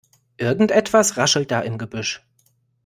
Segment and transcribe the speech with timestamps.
[0.37, 2.23] Irgendetwas raschelt da im Gebüsch.